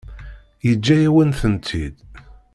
[0.67, 1.95] Yeǧǧa-yawen-tent-id.